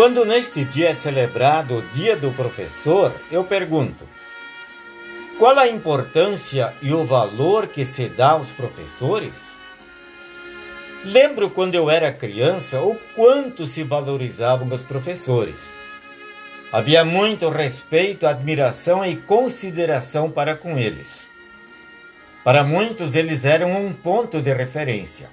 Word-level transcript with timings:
Quando 0.00 0.24
neste 0.24 0.64
dia 0.64 0.88
é 0.88 0.94
celebrado 0.94 1.76
o 1.76 1.82
Dia 1.82 2.16
do 2.16 2.32
Professor, 2.32 3.12
eu 3.30 3.44
pergunto: 3.44 4.08
qual 5.38 5.58
a 5.58 5.68
importância 5.68 6.72
e 6.80 6.94
o 6.94 7.04
valor 7.04 7.66
que 7.66 7.84
se 7.84 8.08
dá 8.08 8.30
aos 8.30 8.50
professores? 8.50 9.54
Lembro 11.04 11.50
quando 11.50 11.74
eu 11.74 11.90
era 11.90 12.10
criança 12.10 12.80
o 12.80 12.96
quanto 13.14 13.66
se 13.66 13.82
valorizavam 13.82 14.66
os 14.68 14.82
professores. 14.82 15.76
Havia 16.72 17.04
muito 17.04 17.50
respeito, 17.50 18.26
admiração 18.26 19.04
e 19.04 19.16
consideração 19.16 20.30
para 20.30 20.56
com 20.56 20.78
eles. 20.78 21.28
Para 22.42 22.64
muitos, 22.64 23.14
eles 23.14 23.44
eram 23.44 23.70
um 23.72 23.92
ponto 23.92 24.40
de 24.40 24.54
referência. 24.54 25.28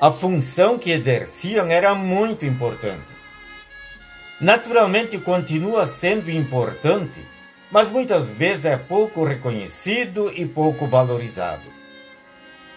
A 0.00 0.10
função 0.10 0.78
que 0.78 0.90
exerciam 0.90 1.66
era 1.66 1.94
muito 1.94 2.46
importante. 2.46 3.19
Naturalmente, 4.40 5.18
continua 5.18 5.86
sendo 5.86 6.30
importante, 6.30 7.22
mas 7.70 7.90
muitas 7.90 8.30
vezes 8.30 8.64
é 8.64 8.76
pouco 8.76 9.22
reconhecido 9.22 10.32
e 10.34 10.46
pouco 10.46 10.86
valorizado. 10.86 11.64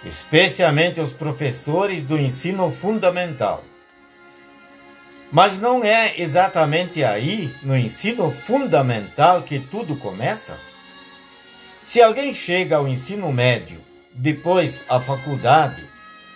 Especialmente 0.03 0.99
os 0.99 1.13
professores 1.13 2.03
do 2.03 2.17
ensino 2.17 2.69
fundamental. 2.69 3.63
Mas 5.31 5.57
não 5.57 5.83
é 5.83 6.19
exatamente 6.19 7.01
aí, 7.03 7.55
no 7.63 7.77
ensino 7.77 8.29
fundamental, 8.29 9.41
que 9.43 9.57
tudo 9.57 9.95
começa? 9.95 10.59
Se 11.81 12.01
alguém 12.01 12.33
chega 12.33 12.75
ao 12.75 12.87
ensino 12.87 13.31
médio, 13.31 13.79
depois 14.13 14.83
à 14.89 14.99
faculdade, 14.99 15.87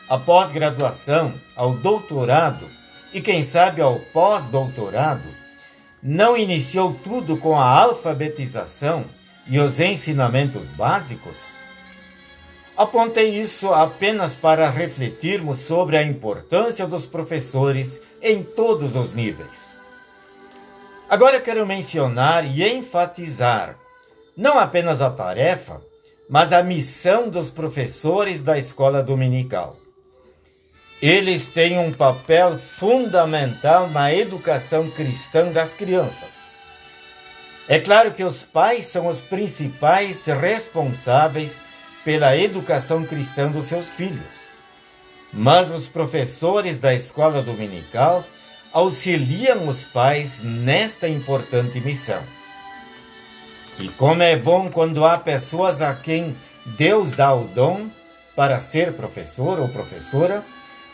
à 0.09 0.17
pós-graduação, 0.17 1.33
ao 1.53 1.73
doutorado 1.73 2.67
e, 3.17 3.21
quem 3.21 3.43
sabe, 3.43 3.81
ao 3.81 3.99
pós-doutorado, 3.99 5.27
não 6.03 6.37
iniciou 6.37 6.93
tudo 7.03 7.35
com 7.35 7.59
a 7.59 7.65
alfabetização 7.65 9.05
e 9.47 9.59
os 9.59 9.79
ensinamentos 9.79 10.69
básicos? 10.69 11.55
Apontei 12.77 13.35
isso 13.35 13.73
apenas 13.73 14.35
para 14.35 14.69
refletirmos 14.69 15.57
sobre 15.57 15.97
a 15.97 16.03
importância 16.03 16.85
dos 16.85 17.07
professores 17.07 18.03
em 18.21 18.43
todos 18.43 18.95
os 18.95 19.15
níveis. 19.15 19.75
Agora 21.09 21.41
quero 21.41 21.65
mencionar 21.65 22.45
e 22.45 22.63
enfatizar 22.63 23.79
não 24.35 24.59
apenas 24.59 25.01
a 25.01 25.09
tarefa, 25.09 25.81
mas 26.29 26.53
a 26.53 26.61
missão 26.61 27.29
dos 27.29 27.49
professores 27.49 28.43
da 28.43 28.59
escola 28.59 29.01
dominical. 29.01 29.75
Eles 31.01 31.47
têm 31.47 31.77
um 31.77 31.93
papel 31.93 32.57
fundamental 32.57 33.87
na 33.89 34.11
educação 34.13 34.89
cristã 34.89 35.51
das 35.51 35.75
crianças. 35.75 36.47
É 37.67 37.79
claro 37.79 38.13
que 38.13 38.23
os 38.23 38.43
pais 38.43 38.85
são 38.85 39.07
os 39.07 39.21
principais 39.21 40.25
responsáveis 40.25 41.61
pela 42.03 42.35
educação 42.35 43.05
cristã 43.05 43.51
dos 43.51 43.65
seus 43.65 43.89
filhos. 43.89 44.47
Mas 45.31 45.69
os 45.69 45.87
professores 45.87 46.79
da 46.79 46.93
escola 46.93 47.43
dominical 47.43 48.23
auxiliam 48.71 49.67
os 49.67 49.83
pais 49.83 50.41
nesta 50.41 51.07
importante 51.07 51.79
missão. 51.79 52.23
E 53.77 53.89
como 53.89 54.23
é 54.23 54.35
bom 54.35 54.71
quando 54.71 55.05
há 55.05 55.19
pessoas 55.19 55.81
a 55.81 55.93
quem 55.93 56.35
Deus 56.65 57.13
dá 57.13 57.33
o 57.35 57.43
dom 57.43 57.89
para 58.35 58.59
ser 58.59 58.93
professor 58.93 59.59
ou 59.59 59.67
professora, 59.67 60.43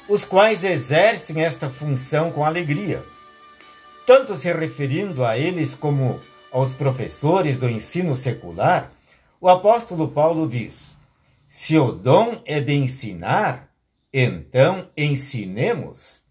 os 0.07 0.25
quais 0.25 0.63
exercem 0.63 1.41
esta 1.44 1.69
função 1.69 2.31
com 2.31 2.44
alegria, 2.44 3.03
tanto 4.05 4.35
se 4.35 4.51
referindo 4.51 5.23
a 5.23 5.38
eles 5.38 5.75
como 5.75 6.19
aos 6.51 6.73
professores 6.73 7.57
do 7.57 7.69
ensino 7.69 8.16
secular, 8.16 8.91
o 9.39 9.47
apóstolo 9.47 10.09
Paulo 10.09 10.47
diz: 10.47 10.95
Se 11.50 11.78
o 11.78 11.91
dom 11.91 12.41
é 12.45 12.59
de 12.59 12.73
ensinar, 12.73 13.69
então 14.13 14.89
ensinemos. 14.95 16.22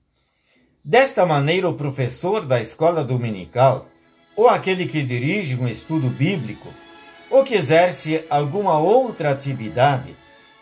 Desta 0.84 1.24
maneira, 1.24 1.68
o 1.68 1.74
professor 1.74 2.44
da 2.44 2.60
escola 2.60 3.04
dominical 3.04 3.88
ou 4.34 4.48
aquele 4.48 4.86
que 4.86 5.02
dirige 5.02 5.56
um 5.56 5.68
estudo 5.68 6.08
bíblico, 6.08 6.72
ou 7.30 7.44
que 7.44 7.54
exerce 7.54 8.24
alguma 8.30 8.78
outra 8.78 9.30
atividade, 9.30 10.16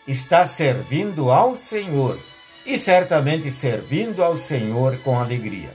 está 0.05 0.45
servindo 0.45 1.31
ao 1.31 1.55
Senhor 1.55 2.19
e 2.65 2.77
certamente 2.77 3.49
servindo 3.49 4.23
ao 4.23 4.37
Senhor 4.37 4.97
com 4.99 5.19
alegria. 5.19 5.69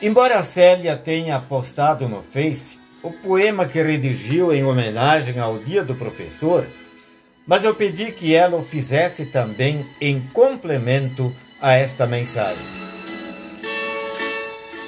Embora 0.00 0.42
Célia 0.42 0.96
tenha 0.96 1.40
postado 1.40 2.08
no 2.08 2.22
Face 2.22 2.78
o 3.02 3.10
poema 3.10 3.66
que 3.66 3.82
redigiu 3.82 4.52
em 4.52 4.64
homenagem 4.64 5.38
ao 5.38 5.58
Dia 5.58 5.82
do 5.82 5.94
Professor, 5.94 6.66
mas 7.46 7.64
eu 7.64 7.74
pedi 7.74 8.12
que 8.12 8.34
ela 8.34 8.56
o 8.56 8.64
fizesse 8.64 9.26
também 9.26 9.86
em 10.00 10.20
complemento 10.32 11.34
a 11.60 11.72
esta 11.74 12.06
mensagem. 12.06 12.66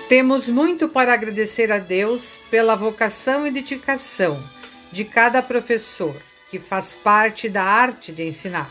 Temos 0.09 0.49
muito 0.49 0.89
para 0.89 1.13
agradecer 1.13 1.71
a 1.71 1.79
Deus 1.79 2.39
pela 2.51 2.75
vocação 2.75 3.47
e 3.47 3.51
dedicação 3.51 4.43
de 4.91 5.05
cada 5.05 5.43
professor 5.43 6.17
que 6.51 6.59
faz 6.59 6.95
parte 6.95 7.49
da 7.49 7.63
arte 7.63 8.11
de 8.11 8.27
ensinar, 8.27 8.71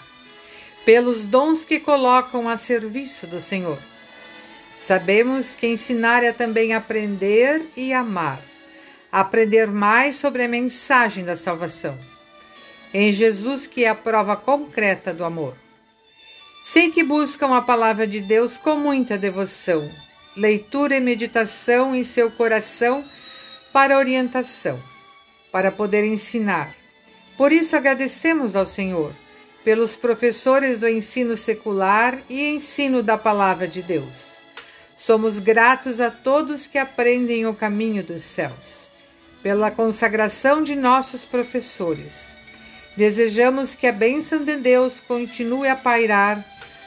pelos 0.87 1.25
dons 1.25 1.65
que 1.65 1.81
colocam 1.81 2.47
a 2.47 2.55
serviço 2.55 3.27
do 3.27 3.41
Senhor. 3.41 3.77
Sabemos 4.77 5.53
que 5.53 5.67
ensinar 5.67 6.23
é 6.23 6.31
também 6.31 6.73
aprender 6.73 7.69
e 7.75 7.91
amar, 7.91 8.41
aprender 9.11 9.67
mais 9.67 10.15
sobre 10.15 10.45
a 10.45 10.47
mensagem 10.47 11.25
da 11.25 11.35
salvação. 11.35 11.99
Em 12.93 13.11
Jesus, 13.11 13.67
que 13.67 13.83
é 13.83 13.89
a 13.89 13.95
prova 13.95 14.37
concreta 14.37 15.13
do 15.13 15.25
amor. 15.25 15.57
Sei 16.63 16.89
que 16.89 17.03
buscam 17.03 17.53
a 17.53 17.61
palavra 17.61 18.07
de 18.07 18.21
Deus 18.21 18.55
com 18.55 18.77
muita 18.77 19.17
devoção 19.17 19.91
leitura 20.37 20.95
e 20.95 21.01
meditação 21.01 21.93
em 21.93 22.05
seu 22.05 22.31
coração 22.31 23.03
para 23.73 23.97
orientação, 23.97 24.79
para 25.51 25.69
poder 25.69 26.05
ensinar. 26.05 26.73
Por 27.35 27.51
isso 27.51 27.75
agradecemos 27.75 28.55
ao 28.55 28.65
Senhor 28.65 29.13
pelos 29.67 29.97
professores 29.97 30.78
do 30.78 30.88
ensino 30.88 31.35
secular 31.35 32.19
e 32.29 32.51
ensino 32.51 33.03
da 33.03 33.17
palavra 33.17 33.67
de 33.67 33.83
Deus. 33.83 34.38
Somos 34.97 35.39
gratos 35.39 36.00
a 36.00 36.09
todos 36.09 36.66
que 36.66 36.78
aprendem 36.78 37.45
o 37.45 37.53
caminho 37.53 38.01
dos 38.01 38.22
céus, 38.22 38.89
pela 39.44 39.69
consagração 39.69 40.63
de 40.63 40.73
nossos 40.73 41.25
professores. 41.25 42.28
Desejamos 42.95 43.75
que 43.75 43.88
a 43.88 43.91
bênção 43.91 44.41
de 44.41 44.55
Deus 44.55 45.01
continue 45.05 45.67
a 45.67 45.75
pairar 45.75 46.45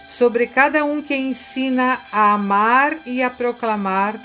sobre 0.09 0.47
cada 0.47 0.83
um 0.83 1.03
que 1.03 1.15
ensina 1.15 2.01
a 2.11 2.33
amar 2.33 2.97
e 3.05 3.23
a 3.23 3.29
proclamar 3.29 4.19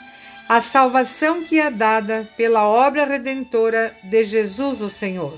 a 0.47 0.61
salvação 0.61 1.43
que 1.43 1.59
é 1.59 1.69
dada 1.69 2.25
pela 2.37 2.65
obra 2.65 3.03
redentora 3.03 3.93
de 4.01 4.23
Jesus 4.23 4.79
o 4.79 4.89
Senhor. 4.89 5.37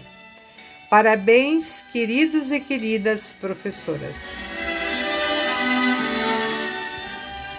Parabéns, 0.90 1.84
queridos 1.92 2.50
e 2.50 2.62
queridas 2.62 3.34
professoras. 3.34 4.16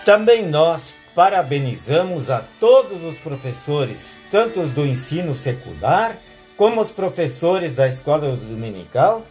Também 0.02 0.48
nós 0.48 0.94
parabenizamos 1.14 2.30
a 2.30 2.42
todos 2.58 3.04
os 3.04 3.18
professores, 3.18 4.18
tanto 4.30 4.62
os 4.62 4.72
do 4.72 4.86
ensino 4.86 5.34
secular 5.34 6.16
como 6.56 6.80
os 6.80 6.90
professores 6.90 7.74
da 7.76 7.86
escola 7.86 8.34
dominical, 8.34 9.26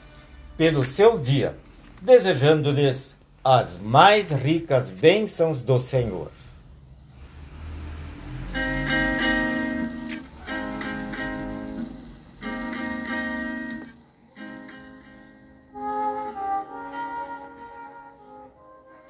pelo 0.55 0.85
seu 0.85 1.17
dia, 1.17 1.57
desejando-lhes 1.99 3.15
as 3.43 3.79
mais 3.79 4.29
ricas 4.29 4.91
bênçãos 4.91 5.63
do 5.63 5.79
Senhor. 5.79 6.29